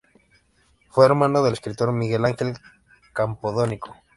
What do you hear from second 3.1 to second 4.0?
Campodónico.